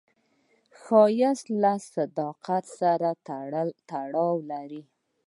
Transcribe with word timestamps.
ښایست 0.81 1.45
له 1.61 1.73
صداقت 1.93 2.63
سره 2.79 3.09
تړاو 3.89 4.35
لري 4.51 4.83